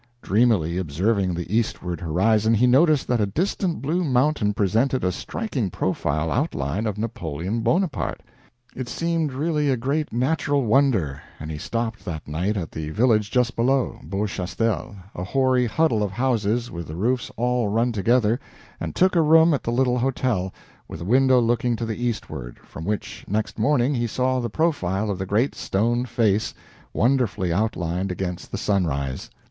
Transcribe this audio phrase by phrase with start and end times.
[0.23, 5.69] Dreamily observing the eastward horizon, he noticed that a distant blue mountain presented a striking
[5.69, 8.23] profile outline of Napoleon Bonaparte.
[8.75, 13.29] It seemed really a great natural wonder, and he stopped that night at the village
[13.29, 18.39] just below, Beauchastel, a hoary huddle of houses with the roofs all run together,
[18.79, 20.51] and took a room at the little hotel,
[20.87, 25.11] with a window looking to the eastward, from which, next morning, he saw the profile
[25.11, 26.55] of the great stone face,
[26.91, 29.29] wonderfully outlined against the sunrise.